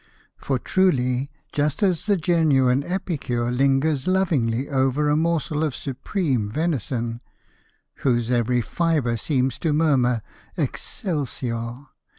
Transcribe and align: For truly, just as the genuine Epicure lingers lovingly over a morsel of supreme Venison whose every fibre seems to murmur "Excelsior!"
For 0.39 0.57
truly, 0.57 1.29
just 1.51 1.83
as 1.83 2.07
the 2.07 2.17
genuine 2.17 2.83
Epicure 2.83 3.51
lingers 3.51 4.07
lovingly 4.07 4.67
over 4.67 5.07
a 5.07 5.15
morsel 5.15 5.63
of 5.63 5.75
supreme 5.75 6.49
Venison 6.49 7.21
whose 7.97 8.31
every 8.31 8.63
fibre 8.63 9.15
seems 9.15 9.59
to 9.59 9.73
murmur 9.73 10.23
"Excelsior!" 10.57 11.85